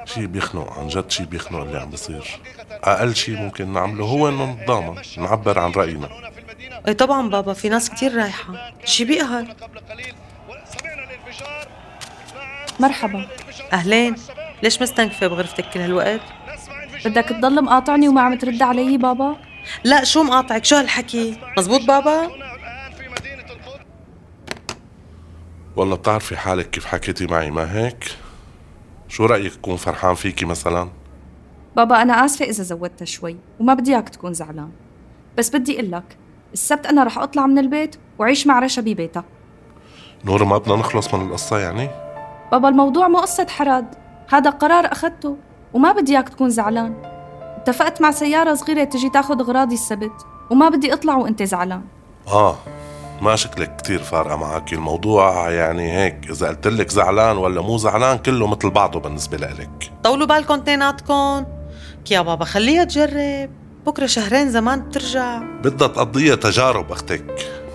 شي 0.04 0.26
بيخنق 0.26 0.78
عن 0.78 0.88
جد 0.88 1.10
شي 1.10 1.24
بيخنق 1.24 1.60
اللي 1.60 1.78
عم 1.78 1.90
بيصير. 1.90 2.40
أقل 2.70 3.16
شي 3.16 3.32
ممكن 3.36 3.72
نعمله 3.72 4.04
هو 4.04 4.28
إنه 4.28 4.52
نتضامن 4.52 5.02
نعبر 5.16 5.58
عن 5.58 5.70
رأينا. 5.70 6.08
أي 6.88 6.94
طبعا 6.94 7.28
بابا 7.28 7.52
في 7.52 7.68
ناس 7.68 7.90
كتير 7.90 8.16
رايحة. 8.16 8.72
شي 8.84 9.04
بيقهر 9.04 9.44
قبل 9.62 9.78
قليل 9.78 10.14
سمعنا 10.66 11.04
الانفجار 11.04 11.68
نعم 12.34 12.65
مرحبا 12.80 13.26
أهلين 13.72 14.16
ليش 14.62 14.82
مستنكفة 14.82 15.26
بغرفتك 15.26 15.70
كل 15.70 15.80
هالوقت؟ 15.80 16.20
بدك 17.04 17.24
تضل 17.24 17.64
مقاطعني 17.64 18.08
وما 18.08 18.20
عم 18.20 18.38
ترد 18.38 18.62
علي 18.62 18.96
بابا؟ 18.96 19.36
لا 19.84 20.04
شو 20.04 20.22
مقاطعك 20.22 20.64
شو 20.64 20.76
هالحكي؟ 20.76 21.38
مزبوط 21.58 21.80
بابا؟ 21.84 22.30
والله 25.76 25.96
بتعرفي 25.96 26.36
حالك 26.36 26.70
كيف 26.70 26.84
حكيتي 26.84 27.26
معي 27.26 27.50
ما 27.50 27.76
هيك؟ 27.76 28.16
شو 29.08 29.26
رأيك 29.26 29.52
أكون 29.52 29.76
فرحان 29.76 30.14
فيكي 30.14 30.44
مثلا؟ 30.44 30.88
بابا 31.76 32.02
أنا 32.02 32.24
آسفة 32.24 32.44
إذا 32.44 32.62
زودتها 32.62 33.04
شوي 33.04 33.36
وما 33.60 33.74
بدي 33.74 33.92
إياك 33.94 34.08
تكون 34.08 34.34
زعلان 34.34 34.70
بس 35.38 35.50
بدي 35.50 35.74
أقول 35.74 35.90
لك 35.90 36.16
السبت 36.52 36.86
أنا 36.86 37.04
رح 37.04 37.18
أطلع 37.18 37.46
من 37.46 37.58
البيت 37.58 37.96
وعيش 38.18 38.46
مع 38.46 38.58
رشا 38.58 38.82
ببيتها 38.82 39.24
نور 40.24 40.44
ما 40.44 40.58
بدنا 40.58 40.76
نخلص 40.76 41.14
من 41.14 41.26
القصة 41.26 41.58
يعني؟ 41.58 42.05
بابا 42.52 42.68
الموضوع 42.68 43.08
مو 43.08 43.18
قصة 43.18 43.46
حراد 43.48 43.86
هذا 44.32 44.50
قرار 44.50 44.92
أخذته 44.92 45.36
وما 45.74 45.92
بدي 45.92 46.12
إياك 46.12 46.28
تكون 46.28 46.50
زعلان. 46.50 46.94
اتفقت 47.56 48.00
مع 48.02 48.10
سيارة 48.10 48.54
صغيرة 48.54 48.84
تجي 48.84 49.08
تاخد 49.08 49.40
أغراضي 49.40 49.74
السبت 49.74 50.26
وما 50.50 50.68
بدي 50.68 50.92
أطلع 50.92 51.16
وأنت 51.16 51.42
زعلان. 51.42 51.82
آه 52.28 52.56
ما 53.22 53.36
شكلك 53.36 53.76
كتير 53.76 53.98
فارقة 53.98 54.36
معك. 54.36 54.72
الموضوع 54.72 55.50
يعني 55.50 55.92
هيك 55.92 56.30
إذا 56.30 56.48
قلت 56.48 56.66
لك 56.66 56.90
زعلان 56.90 57.36
ولا 57.36 57.60
مو 57.60 57.76
زعلان 57.76 58.18
كله 58.18 58.46
مثل 58.46 58.70
بعضه 58.70 59.00
بالنسبة 59.00 59.36
لإلك. 59.36 59.92
طولوا 60.04 60.26
بالكم 60.26 60.54
اثنيناتكم. 60.54 61.44
يا 62.10 62.20
بابا 62.20 62.44
خليها 62.44 62.84
تجرب. 62.84 63.50
بكرة 63.86 64.06
شهرين 64.06 64.50
زمان 64.50 64.80
بترجع. 64.80 65.38
بدها 65.38 65.88
تقضيها 65.88 66.34
تجارب 66.34 66.92
أختك. 66.92 67.24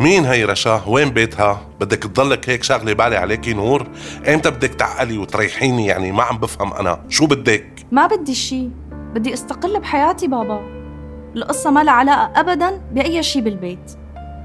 مين 0.02 0.26
هي 0.26 0.46
رشا؟ 0.46 0.84
وين 0.88 1.10
بيتها؟ 1.10 1.62
بدك 1.80 2.04
تضلك 2.04 2.50
هيك 2.50 2.64
شاغلة 2.64 2.94
بالي 2.94 3.18
عليكي 3.18 3.54
نور؟ 3.54 3.88
ايمتى 4.28 4.50
بدك 4.50 4.70
تعقلي 4.70 5.18
وتريحيني؟ 5.18 5.86
يعني 5.86 6.12
ما 6.12 6.24
عم 6.24 6.38
بفهم 6.38 6.74
أنا. 6.74 7.04
شو 7.10 7.26
بدك؟ 7.26 7.86
ما 7.92 8.08
بدي 8.08 8.36
شي. 8.36 8.70
بدي 8.92 9.34
أستقل 9.34 9.80
بحياتي 9.80 10.28
بابا. 10.28 10.62
القصة 11.36 11.72
ما 11.72 11.84
لها 11.84 11.94
علاقة 11.94 12.40
أبدا 12.40 12.82
بأي 12.92 13.24
شي 13.24 13.42
بالبيت. 13.42 13.92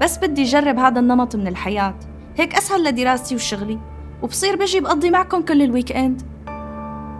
بس 0.01 0.17
بدي 0.17 0.43
أجرب 0.43 0.79
هذا 0.79 0.99
النمط 0.99 1.35
من 1.35 1.47
الحياة. 1.47 1.95
هيك 2.37 2.55
أسهل 2.55 2.83
لدراستي 2.83 3.35
وشغلي. 3.35 3.79
وبصير 4.21 4.55
بجي 4.55 4.79
بقضي 4.79 5.09
معكم 5.09 5.41
كل 5.41 5.61
ال 5.61 5.91
weekend 5.91 6.21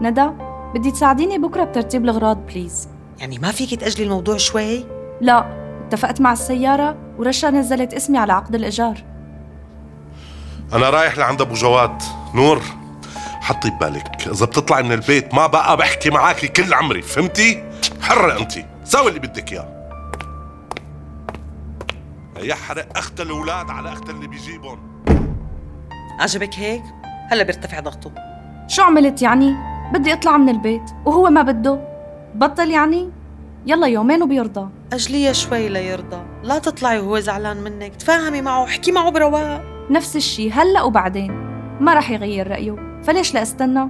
ندى 0.01 0.29
بدي 0.75 0.91
تساعديني 0.91 1.37
بكرة 1.37 1.63
بترتيب 1.63 2.03
الأغراض 2.03 2.45
بليز 2.45 2.89
يعني 3.19 3.39
ما 3.39 3.51
فيك 3.51 3.75
تأجلي 3.75 4.03
الموضوع 4.03 4.37
شوي؟ 4.37 4.85
لا. 5.21 5.45
اتفقت 5.87 6.21
مع 6.21 6.33
السيارة. 6.33 7.06
ورشا 7.17 7.47
نزلت 7.47 7.93
اسمي 7.93 8.17
على 8.17 8.33
عقد 8.33 8.55
الإيجار. 8.55 9.03
أنا 10.73 10.89
رايح 10.89 11.17
لعند 11.17 11.41
أبو 11.41 11.53
جواد. 11.53 12.01
نور 12.35 12.61
حطي 13.41 13.69
ببالك. 13.69 14.27
إذا 14.27 14.45
بتطلعي 14.45 14.83
من 14.83 14.91
البيت 14.91 15.33
ما 15.33 15.47
بقى 15.47 15.77
بحكي 15.77 16.09
معاكي 16.09 16.47
كل 16.47 16.73
عمري 16.73 17.01
فهمتي؟ 17.01 17.63
حرة 18.01 18.39
أنت. 18.39 18.53
سوي 18.83 19.07
اللي 19.07 19.19
بدك 19.19 19.53
إياه. 19.53 19.77
يحرق 22.39 22.97
أخت 22.97 23.21
الأولاد 23.21 23.69
على 23.69 23.93
أخت 23.93 24.09
اللي 24.09 24.27
بيجيبهم. 24.27 24.79
عجبك 26.19 26.55
هيك؟ 26.55 26.83
هلا 27.31 27.43
بيرتفع 27.43 27.79
ضغطه. 27.79 28.11
شو 28.67 28.81
عملت 28.81 29.21
يعني؟ 29.21 29.55
بدي 29.93 30.13
أطلع 30.13 30.37
من 30.37 30.49
البيت 30.49 30.91
وهو 31.05 31.29
ما 31.29 31.41
بده. 31.41 31.79
بطل 32.35 32.71
يعني؟ 32.71 33.09
يلا 33.65 33.87
يومين 33.87 34.23
وبيرضى. 34.23 34.69
أجليها 34.93 35.33
شوي 35.33 35.69
ليرضى. 35.69 36.21
لا 36.43 36.59
تطلعي 36.59 36.99
وهو 36.99 37.19
زعلان 37.19 37.57
منك. 37.63 37.95
تفاهمي 37.95 38.41
معه 38.41 38.63
احكي 38.63 38.91
معه 38.91 39.09
برواق. 39.09 39.63
نفس 39.89 40.15
الشي 40.15 40.51
هلا 40.51 40.81
وبعدين. 40.81 41.31
ما 41.81 41.93
رح 41.93 42.11
يغير 42.11 42.47
رأيه. 42.47 43.01
فليش 43.03 43.33
لا 43.33 43.41
استنى؟ 43.41 43.89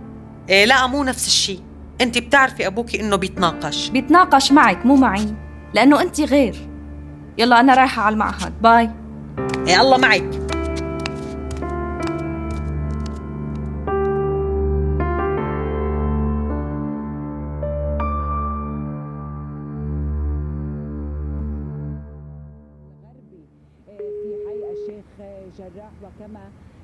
إيه 0.50 0.66
لا 0.66 0.88
مو 0.88 1.04
نفس 1.04 1.28
الشي. 1.28 1.60
انت 2.02 2.18
بتعرفي 2.18 2.68
أبوكي 2.68 3.02
إنه 3.02 3.16
بيتناقش. 3.16 3.90
بيتناقش 3.90 4.52
معك 4.52 4.86
مو 4.86 4.96
معي. 4.96 5.34
لأنه 5.74 6.02
أنت 6.02 6.22
غير. 6.22 6.70
يلا 7.38 7.60
أنا 7.60 7.74
رايحة 7.74 8.02
على 8.02 8.14
المعهد. 8.14 8.62
باي. 8.62 8.92
إيه 9.68 9.82
الله 9.82 9.98
معك. 9.98 10.57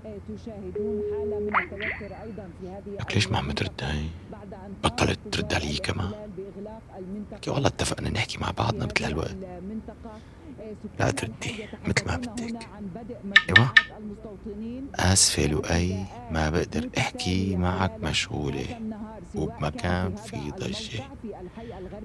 تشاهدون 0.03 1.01
حالة 1.11 1.39
من 1.39 1.55
التوتر 1.55 2.15
أيضا 2.23 2.49
في 2.61 2.67
هذه 2.67 2.99
لك 2.99 3.15
ليش 3.15 3.27
ما 3.27 3.37
عم 3.37 3.51
ترد 3.51 3.81
هي؟ 3.81 4.05
بطلت 4.83 5.19
ترد 5.31 5.53
علي 5.53 5.77
كمان 5.77 6.11
لك 7.31 7.47
والله 7.47 7.67
اتفقنا 7.67 8.09
نحكي 8.09 8.37
مع 8.37 8.51
بعضنا 8.51 8.85
مثل 8.85 9.03
هالوقت 9.03 9.35
لا 10.99 11.11
تردي 11.11 11.67
مثل 11.87 12.07
ما 12.07 12.15
بدك. 12.15 12.67
أيوه. 13.49 13.73
آسفة 14.95 15.45
لؤي 15.45 16.05
ما 16.31 16.49
بقدر 16.49 16.89
أحكي 16.97 17.55
معك 17.55 18.03
مشغولة. 18.03 18.65
وبمكان 19.35 20.15
في 20.15 20.51
ضجة. 20.51 21.03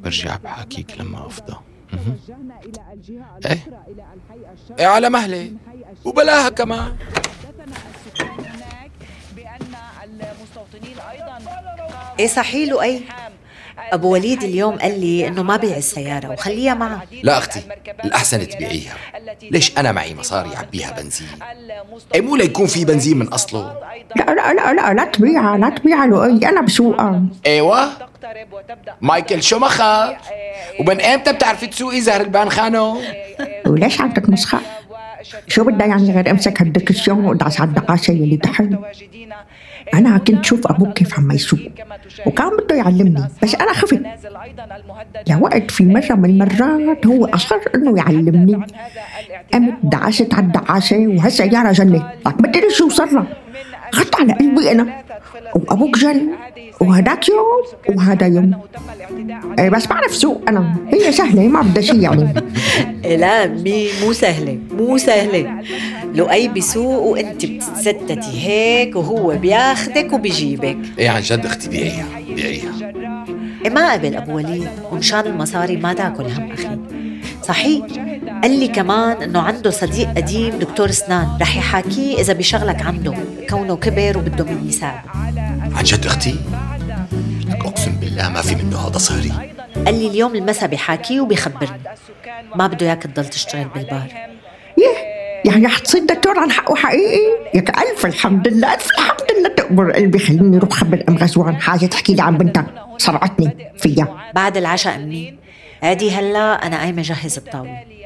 برجع 0.04 0.36
بحاكيك 0.36 1.00
لما 1.00 1.26
أفضى. 1.26 1.56
إيه؟ 3.46 3.58
إيه 4.78 4.86
على 4.86 5.10
مهلي؟ 5.10 5.52
وبلاها 6.04 6.48
كمان. 6.48 6.96
إيه 12.20 12.26
صحيح 12.26 12.68
له 12.70 12.82
أي؟ 12.82 13.02
أبو 13.92 14.12
وليد 14.12 14.42
اليوم 14.42 14.78
قال 14.78 15.00
لي 15.00 15.28
إنه 15.28 15.42
ما 15.42 15.56
بيع 15.56 15.76
السيارة 15.76 16.32
وخليها 16.32 16.74
معه. 16.74 17.02
لا 17.22 17.38
أختي 17.38 17.60
الأحسن 18.04 18.48
تبيعيها. 18.48 18.94
ليش 19.50 19.78
أنا 19.78 19.92
معي 19.92 20.14
مصاري 20.14 20.56
عبيها 20.56 20.90
بنزين؟ 20.90 21.28
أي 22.14 22.20
مو 22.20 22.36
ليكون 22.36 22.66
في 22.66 22.84
بنزين 22.84 23.18
من 23.18 23.28
أصله؟ 23.28 23.74
لا 24.16 24.24
لا 24.34 24.54
لا 24.54 24.74
لا 24.74 24.94
لا 24.94 25.04
تبيعها 25.04 25.58
لا 25.58 25.68
تبيعها 25.68 26.06
لؤي 26.06 26.48
أنا 26.48 26.60
بسوقها. 26.60 27.22
أيوه. 27.46 27.88
مايكل 29.00 29.42
شومخر 29.42 30.16
ومن 30.80 31.00
إمتى 31.00 31.32
بتعرفي 31.32 31.66
تسوقي 31.66 32.00
زهر 32.00 32.20
البان 32.20 32.50
خانو؟ 32.50 33.00
وليش 33.66 34.00
عم 34.00 34.12
تتمسخر؟ 34.12 34.60
شو 35.48 35.64
بدها 35.64 35.86
يعني 35.86 36.12
غير 36.12 36.30
أمسك 36.30 36.62
هالدكسيون 36.62 37.24
وأدعس 37.24 37.60
على 37.60 37.68
الدقاسة 37.68 38.12
اللي 38.12 38.36
تحت؟ 38.36 38.64
أنا 39.94 40.18
كنت 40.18 40.44
شوف 40.44 40.66
أبوك 40.66 40.92
كيف 40.92 41.18
عم 41.18 41.30
يسوق. 41.30 41.60
وكان 42.26 42.50
بده 42.56 42.74
يعلمني 42.74 43.24
بس 43.42 43.54
أنا 43.54 43.72
خفت. 43.72 44.02
لوقت 45.30 45.70
في 45.70 45.84
مرة 45.84 46.14
من 46.14 46.30
المرات 46.30 47.06
هو 47.06 47.24
أصر 47.26 47.56
إنه 47.74 47.98
يعلمني. 47.98 48.66
قمت 49.54 49.74
دعست 49.82 50.34
على 50.34 50.46
الدعاسة 50.46 51.06
وهالسيارة 51.06 51.72
جنت 51.72 52.02
ما 52.24 52.52
شو 52.70 52.88
صار 52.88 53.26
لها 53.94 54.02
غط 54.02 54.16
على 54.16 54.32
قلبي 54.32 54.72
أنا. 54.72 55.02
وأبوك 55.54 55.98
جن 55.98 56.28
وهداك 56.80 57.28
يوم 57.28 57.96
وهذا 57.96 58.26
يوم. 58.26 58.60
إيه 59.58 59.70
بس 59.70 59.86
بعرف 59.86 60.14
سوق 60.14 60.42
أنا. 60.48 60.76
هي 60.92 61.12
سهلة 61.12 61.48
ما 61.48 61.62
بدها 61.62 61.82
شيء 61.82 62.00
يعني. 62.00 62.34
لا 63.22 63.46
مي 63.46 63.88
مو 64.04 64.12
سهلة 64.12 64.58
مو 64.78 64.98
سهلة. 64.98 65.62
لؤي 66.14 66.48
بيسوق 66.48 67.02
وأنت 67.02 67.46
بتتستتي 67.46 68.46
هيك 68.48 68.96
وهو 68.96 69.36
بياخدك 69.36 70.12
وبيجيبك. 70.12 70.78
إيه 70.98 71.08
عن 71.10 71.20
جد 71.20 71.46
أختي 71.46 71.68
بيعيها 71.68 72.06
بيعيها 72.34 72.72
إيه 73.64 73.70
ما 73.70 73.92
قبل 73.92 74.16
أبو 74.16 74.36
وليد 74.36 74.68
ومشان 74.92 75.20
المصاري 75.20 75.76
ما 75.76 75.92
تاكل 75.92 76.24
هم 76.24 76.50
أخي. 76.52 76.78
صحيح؟ 77.42 77.84
قال 78.42 78.60
لي 78.60 78.68
كمان 78.68 79.22
إنه 79.22 79.40
عنده 79.40 79.70
صديق 79.70 80.08
قديم 80.08 80.58
دكتور 80.58 80.88
اسنان 80.88 81.38
رح 81.40 81.56
يحاكيه 81.56 82.20
إذا 82.20 82.32
بشغلك 82.32 82.82
عنده 82.82 83.14
كونه 83.50 83.76
كبر 83.76 84.18
وبده 84.18 84.44
مين 84.44 84.68
يساعده 84.68 85.10
عن 85.74 85.84
جد 85.84 86.06
أختي؟ 86.06 86.34
لك 87.48 87.64
أقسم 87.66 87.92
بالله 87.92 88.28
ما 88.28 88.42
في 88.42 88.54
منه 88.54 88.78
هذا 88.78 88.98
صهري 88.98 89.32
قال 89.86 89.94
لي 89.94 90.06
اليوم 90.06 90.34
المسا 90.34 90.66
بحاكيه 90.66 91.20
وبيخبرني. 91.20 91.80
ما 92.54 92.66
بده 92.66 92.86
إياك 92.86 93.02
تضل 93.02 93.24
تشتغل 93.24 93.68
بالبار. 93.74 94.06
يعني 95.44 95.68
حتصير 95.68 96.04
دكتور 96.04 96.38
عن 96.38 96.50
حقه 96.50 96.74
حقيقي؟ 96.74 97.20
ياك 97.54 97.78
ألف 97.78 98.06
الحمد 98.06 98.48
لله 98.48 98.74
ألف 98.74 98.90
الحمد 98.98 99.26
لله. 99.38 99.48
تقبر 99.48 99.92
قلبي 99.92 100.18
خليني 100.18 100.56
أروح 100.56 100.72
خبر 100.72 101.04
أم 101.08 101.16
غزوان. 101.16 101.56
حاجة 101.56 101.86
تحكي 101.86 102.14
لي 102.14 102.22
عن 102.22 102.38
بنتك. 102.38 102.66
صرعتني 102.98 103.72
فيها. 103.78 104.32
بعد 104.34 104.56
العشاء 104.56 104.96
امي 104.96 105.38
عادي 105.82 106.10
هلا 106.10 106.66
أنا 106.66 106.78
قايمة 106.78 107.02
جهز 107.02 107.36
الطاوله 107.36 107.97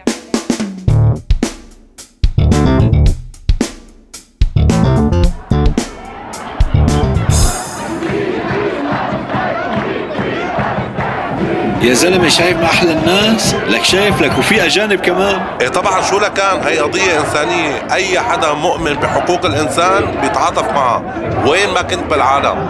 يا 11.82 11.94
زلمة 11.94 12.28
شايف 12.28 12.58
ما 12.58 12.64
أحلى 12.64 12.92
الناس؟ 12.92 13.54
لك 13.54 13.84
شايف 13.84 14.20
لك 14.20 14.38
وفي 14.38 14.66
أجانب 14.66 15.00
كمان. 15.00 15.42
إيه 15.60 15.68
طبعا 15.68 16.02
شو 16.02 16.18
لكان 16.18 16.60
هي 16.66 16.78
قضية 16.78 17.20
إنسانية؟ 17.20 17.86
أي 17.92 18.20
حدا 18.20 18.52
مؤمن 18.52 18.94
بحقوق 18.94 19.44
الإنسان 19.44 20.14
بيتعاطف 20.22 20.70
معها. 20.72 21.02
وين 21.46 21.74
ما 21.74 21.82
كنت 21.82 22.10
بالعالم. 22.10 22.68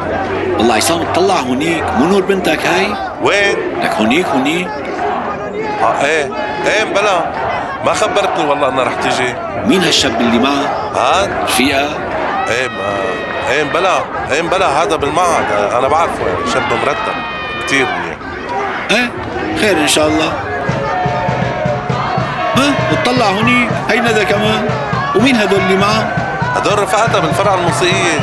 والله 0.58 0.74
عصام 0.74 1.02
اطلع 1.02 1.34
هونيك. 1.34 1.84
مو 1.98 2.06
نور 2.06 2.22
بنتك 2.22 2.66
هاي؟ 2.66 2.86
وين؟ 3.22 3.56
لك 3.82 3.90
هونيك 4.00 4.26
هونيك. 4.26 4.68
آه 5.82 6.04
إيه 6.04 6.30
إيه 6.66 6.84
بلا. 6.84 7.32
ما 7.86 7.92
خبرتني 7.92 8.44
والله 8.44 8.68
إنها 8.68 8.84
رح 8.84 8.94
تيجي. 8.94 9.34
مين 9.66 9.82
هالشاب 9.82 10.20
اللي 10.20 10.38
معها؟ 10.38 10.92
هاد؟ 10.94 11.30
رفيقها؟ 11.44 11.88
إيه 12.48 12.68
ما 12.68 12.92
إيه 13.50 13.62
بلا 13.62 13.98
إيه 14.32 14.42
بلا 14.42 14.82
هذا 14.82 14.96
بالمعهد. 14.96 15.72
أنا 15.78 15.88
بعرفه 15.88 16.26
يعني 16.26 16.50
شاب 16.52 16.62
مرتب 16.86 17.14
كثير 17.66 17.86
إيه؟ 18.92 19.10
خير 19.60 19.76
إن 19.76 19.88
شاء 19.88 20.06
الله. 20.08 20.32
ها؟ 22.56 22.74
اطلع 22.92 23.26
هونيك 23.26 23.68
هي 23.90 24.00
ندى 24.00 24.24
كمان 24.24 24.68
ومين 25.16 25.36
هدول 25.36 25.60
اللي 25.60 25.76
معه؟ 25.76 26.08
هدول 26.56 26.78
رفقاتها 26.82 27.20
بالفرع 27.20 27.54
الموسيقية 27.54 28.20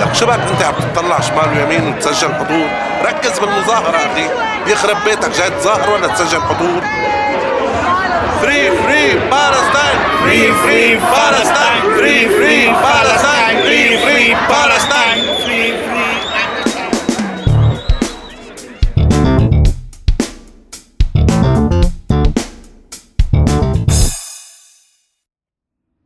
لك 0.00 0.14
شو 0.14 0.26
بك 0.26 0.38
أنت 0.52 0.62
عم 0.62 0.74
تطلع 0.94 1.20
شمال 1.20 1.48
ويمين 1.58 1.88
وتسجل 1.88 2.34
حضور؟ 2.34 2.66
ركز 3.04 3.38
بالمظاهرة 3.38 3.96
أخي. 3.96 4.26
يخرب 4.72 4.96
بيتك 5.04 5.30
جاي 5.38 5.50
تظاهر 5.50 5.90
ولا 5.90 6.06
تسجل 6.06 6.40
حضور؟ 6.40 6.82
free 8.42 8.70
free 8.70 9.12
Palestine 9.14 9.98
free 10.22 10.52
free 10.52 10.94
Palestine 10.96 11.82
free 11.96 12.28
free 12.28 12.66
Palestine 12.68 13.62
free 13.62 13.98
free 13.98 14.36
Palestine 14.48 15.24
free 15.44 15.72
free 15.72 16.25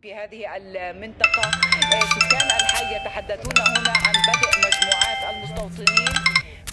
في 0.02 0.14
هذه 0.14 0.56
المنطقة. 0.56 1.42
آه، 1.42 2.00
سكان 2.00 2.48
الحي 2.60 2.96
يتحدثون 2.96 3.52
هنا 3.58 3.92
عن 3.92 4.12
بدء 4.12 4.50
مجموعات 4.58 5.34
المستوطنين 5.34 6.14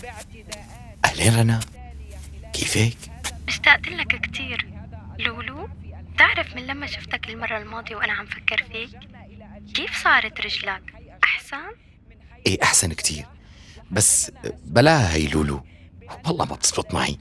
باعتداءات. 0.02 1.06
أهلين 1.06 1.40
رنا 1.40 1.60
كيفك؟ 2.54 2.98
اشتقت 3.48 3.88
لك 3.88 4.22
كتير. 4.22 4.68
لولو 5.20 5.70
بتعرف 6.14 6.56
من 6.56 6.68
لما 6.68 6.88
شفتك 6.88 7.30
المرة 7.30 7.58
الماضية 7.58 7.96
وأنا 7.96 8.14
عم 8.14 8.26
فكر 8.26 8.64
فيك؟ 8.72 9.00
كيف 9.76 10.04
صارت 10.04 10.42
رجلك؟ 10.42 10.94
أحسن؟ 11.24 11.72
إيه 12.48 12.64
أحسن 12.64 12.94
كتير. 12.94 13.26
بس 13.92 14.32
بلاها 14.66 15.14
هي 15.14 15.28
لولو. 15.28 15.64
والله 16.26 16.46
ما 16.46 16.56
بتزبط 16.56 16.94
معي. 16.94 17.18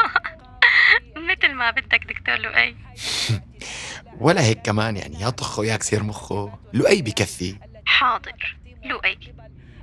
مثل 1.30 1.52
ما 1.54 1.70
بدك 1.70 2.04
دكتور 2.04 2.36
لؤي. 2.36 2.76
ولا 4.20 4.42
هيك 4.42 4.62
كمان 4.62 4.96
يعني 4.96 5.20
يا 5.20 5.30
طخه 5.30 5.64
يا 5.64 5.76
كسير 5.76 6.02
مخه 6.02 6.58
لؤي 6.72 7.02
بكفي. 7.02 7.56
حاضر 7.86 8.56
لؤي. 8.84 9.18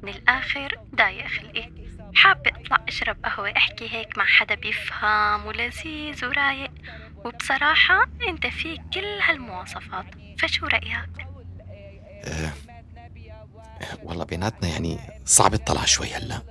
من 0.03 0.09
الآخر 0.09 0.77
ضايق 0.95 1.27
خلقي. 1.27 1.71
حابة 2.15 2.51
أطلع 2.55 2.79
أشرب 2.87 3.17
قهوة 3.25 3.53
أحكي 3.57 3.89
هيك 3.89 4.17
مع 4.17 4.25
حدا 4.25 4.55
بيفهم 4.55 5.45
ولذيذ 5.45 6.25
ورايق. 6.25 6.71
وبصراحة 7.25 8.05
أنت 8.27 8.47
فيك 8.47 8.81
كل 8.93 9.19
هالمواصفات 9.23 10.05
فشو 10.39 10.65
رأيك؟ 10.65 11.27
أه 12.23 12.53
والله 14.03 14.25
بيناتنا 14.25 14.69
يعني 14.69 14.99
صعب 15.25 15.53
الطلع 15.53 15.85
شوي 15.85 16.07
هلا. 16.13 16.41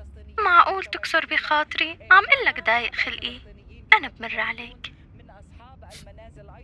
معقول 0.44 0.85
تكسر 0.85 1.27
بخاطري؟ 1.27 1.99
عم 2.11 2.25
قلك 2.46 2.66
ضايق 2.66 2.94
خلقي 2.94 3.40
أنا 3.99 4.09
بمر 4.09 4.40
عليك. 4.40 4.95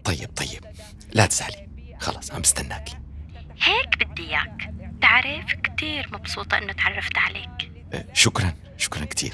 طيب 0.05 0.31
طيب. 0.37 0.65
لا 1.13 1.27
تزعلي. 1.27 1.69
خلص 2.01 2.33
عم 2.33 2.41
استناكي 2.41 2.99
هيك 3.63 4.05
بدي 4.05 4.23
إياك. 4.23 4.75
تعرف 5.01 5.55
كتير 5.55 6.09
مبسوطة 6.13 6.59
إنه 6.59 6.73
تعرفت 6.73 7.19
عليك. 7.19 7.73
أه 7.93 8.05
شكرا 8.13 8.55
شكرا 8.77 9.05
كتير. 9.05 9.33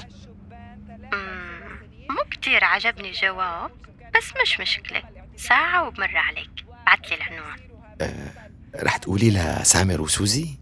مم، 1.12 1.78
مو 2.10 2.24
كتير 2.30 2.64
عجبني 2.64 3.08
الجواب 3.08 3.70
بس 4.16 4.32
مش 4.42 4.60
مشكلة. 4.60 5.02
ساعة 5.36 5.86
وبمر 5.86 6.16
عليك. 6.16 6.64
بعتلي 6.86 7.14
العنوان. 7.14 7.58
أه 8.00 8.32
رح 8.76 8.96
تقولي 8.96 9.30
لسامر 9.30 10.00
وسوزي 10.00 10.58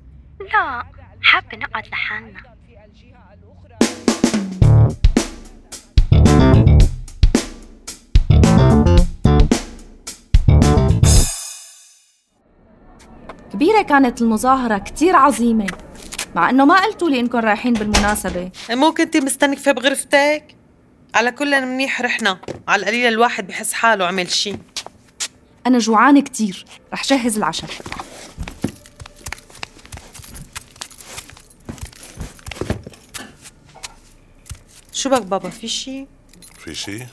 لا 0.53 0.87
حابة 1.23 1.57
نقعد 1.57 1.87
لحالنا. 1.89 2.56
كبيرة 13.57 13.83
كانت 13.83 14.23
المظاهرة 14.23 14.79
كتير 14.79 15.17
عظيمة 15.17 15.67
مع 16.35 16.51
إنه 16.51 16.65
ما 16.65 16.85
قلتوا 16.85 17.11
لي 17.11 17.21
إنكم 17.21 17.39
رايحين 17.39 17.73
بالمناسبة. 17.73 18.51
مو 18.71 18.93
كنتي 18.93 19.21
مستنكفة 19.21 19.73
بغرفتك؟ 19.73 20.57
على 21.15 21.31
كل 21.33 21.67
منيح 21.67 22.03
رحنا. 22.03 22.39
على 22.69 22.83
القليلة 22.83 23.09
الواحد 23.09 23.47
بحس 23.47 23.73
حاله 23.73 24.07
عمل 24.07 24.31
شي. 24.31 24.55
أنا 25.67 25.79
جوعانة 25.79 26.21
كتير. 26.21 26.65
رح 26.93 27.05
جهز 27.05 27.37
العشاء. 27.37 27.71
شو 34.93 35.11
بك 35.11 35.23
بابا 35.23 35.49
في 35.49 35.69
شي؟ 35.69 36.07
في 36.59 36.75
شيء 36.75 37.07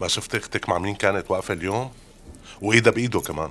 ما 0.00 0.08
شفت 0.08 0.34
أختك 0.34 0.68
مع 0.68 0.78
مين 0.78 0.94
كانت 0.94 1.30
واقفة 1.30 1.54
اليوم؟ 1.54 1.90
وإيدها 2.62 2.92
بإيده 2.92 3.20
كمان. 3.20 3.50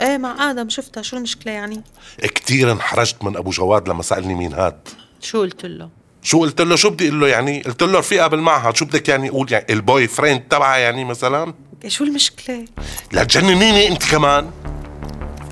إيه 0.00 0.18
مع 0.18 0.50
آدم 0.50 0.68
شفتها. 0.68 1.02
شو 1.02 1.16
المشكلة 1.16 1.52
يعني؟ 1.52 1.82
كتير 2.18 2.72
انحرجت 2.72 3.24
من 3.24 3.36
أبو 3.36 3.50
جواد 3.50 3.88
لما 3.88 4.02
سألني 4.02 4.34
مين 4.34 4.52
هاد. 4.52 4.88
شو 5.20 5.40
قلت 5.40 5.66
له؟ 5.66 5.88
شو 6.22 6.40
قلت 6.40 6.60
له؟ 6.60 6.76
شو 6.76 6.90
بدي 6.90 7.08
أقول 7.08 7.20
له 7.20 7.28
يعني؟ 7.28 7.62
قلت 7.62 7.82
له 7.82 7.98
رفيقة 7.98 8.26
بالمعهد. 8.26 8.76
شو 8.76 8.84
بدك 8.84 9.08
يعني 9.08 9.28
أقول؟ 9.28 9.52
يعني 9.52 9.66
ال 9.70 10.06
boyfriend 10.06 10.40
تبعها 10.40 10.76
يعني 10.76 11.04
مثلا؟ 11.04 11.54
إيه 11.84 11.90
شو 11.90 12.04
المشكلة؟ 12.04 12.64
لا 13.12 13.24
تجننيني 13.24 13.88
أنت 13.88 14.10
كمان. 14.10 14.50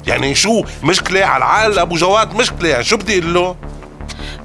يعني 0.07 0.35
شو 0.35 0.65
مشكلة 0.85 1.25
على 1.25 1.37
العقل 1.37 1.79
ابو 1.79 1.97
جواد؟ 1.97 2.35
مشكلة. 2.35 2.69
يعني 2.69 2.85
شو 2.85 2.97
بدي 2.97 3.19
أقول 3.19 3.35
له؟ 3.35 3.57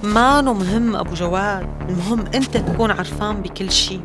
مانو 0.04 0.54
مهم 0.54 0.96
أبو 0.96 1.14
جواد. 1.14 1.68
المهم 1.90 2.26
أنت 2.36 2.58
تكون 2.58 2.92
عرفان 2.92 3.42
بكل 3.42 3.72
شي 3.72 4.00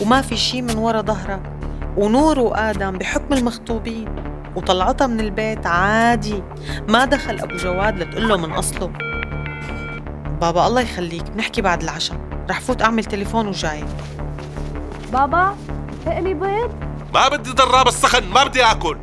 وما 0.00 0.22
في 0.22 0.36
شي 0.36 0.62
من 0.62 0.76
ورا 0.76 1.02
ظهرك. 1.02 1.42
ونور 1.96 2.38
وآدم 2.38 2.98
بحكم 2.98 3.34
المخطوبين. 3.34 4.23
وطلعتها 4.56 5.06
من 5.06 5.20
البيت 5.20 5.66
عادي. 5.66 6.42
ما 6.88 7.04
دخل 7.04 7.40
أبو 7.40 7.56
جواد 7.56 7.98
لتقول 7.98 8.28
له 8.28 8.36
من 8.36 8.52
أصله. 8.52 8.92
بابا 10.40 10.66
الله 10.66 10.80
يخليك 10.80 11.30
بنحكي 11.30 11.62
بعد 11.62 11.82
العشاء. 11.82 12.18
رح 12.50 12.60
فوت 12.60 12.82
أعمل 12.82 13.04
تليفون 13.04 13.46
وجاي. 13.48 13.84
بابا 15.12 15.56
اقلي 16.06 16.34
بيض. 16.34 16.70
ما 17.14 17.28
بدي 17.28 17.50
ضراب 17.50 17.88
السخن 17.88 18.24
ما 18.24 18.44
بدي 18.44 18.64
آكل. 18.64 18.98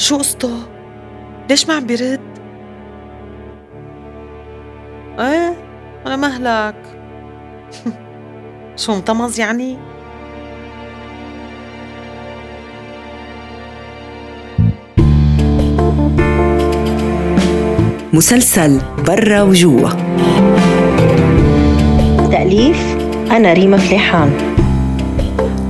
شو 0.00 0.16
قصته؟ 0.16 0.50
ليش 1.50 1.68
ما 1.68 1.74
عم 1.74 1.86
بيرد؟ 1.86 2.20
إيه 5.18 5.54
أنا 6.06 6.16
مهلك 6.16 6.74
شو 8.82 8.96
مطمز 8.96 9.40
يعني؟ 9.40 9.78
مسلسل 18.12 18.80
برا 19.06 19.42
وجوا 19.42 19.88
تأليف 22.30 22.96
أنا 23.30 23.52
ريما 23.52 23.76
فليحان 23.76 24.32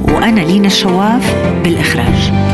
وأنا 0.03 0.41
لينا 0.41 0.67
الشواف 0.67 1.35
بالإخراج 1.65 2.50